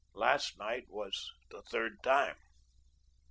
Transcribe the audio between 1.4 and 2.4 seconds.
the third time."